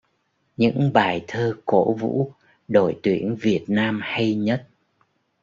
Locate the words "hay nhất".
4.03-4.67